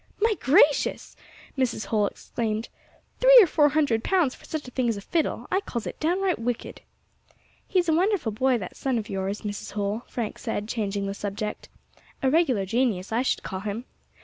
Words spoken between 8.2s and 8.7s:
boy